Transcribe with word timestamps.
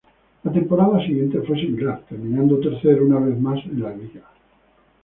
La 0.41 0.51
temporada 0.51 0.99
siguiente 1.05 1.39
fue 1.43 1.55
similar, 1.59 2.01
terminando 2.09 2.59
tercero 2.59 3.05
una 3.05 3.19
vez 3.19 3.39
más 3.39 3.63
en 3.67 3.83
la 3.83 3.91
liga. 3.95 4.21